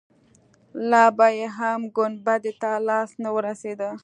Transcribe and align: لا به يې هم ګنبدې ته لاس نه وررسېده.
لا 0.89 1.05
به 1.17 1.27
يې 1.37 1.47
هم 1.57 1.81
ګنبدې 1.97 2.53
ته 2.61 2.71
لاس 2.87 3.09
نه 3.23 3.29
وررسېده. 3.35 3.89